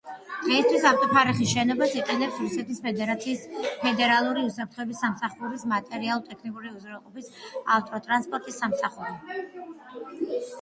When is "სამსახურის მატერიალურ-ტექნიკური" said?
5.05-6.73